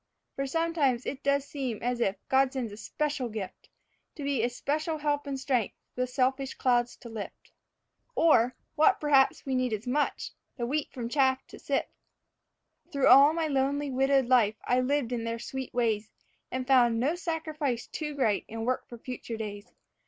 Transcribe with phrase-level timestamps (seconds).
[0.35, 3.69] For sometimes it does seem as if God sends a special gift,
[4.15, 7.51] To be a special help and strength, the selfish clouds to lift,
[8.15, 11.89] Or what, perhaps, we need as much the wheat from chaff to sift.
[12.91, 16.09] Through all my lonely, widowed life I lived in their sweet ways,
[16.49, 19.71] And found no sacrifice too great in work for future days.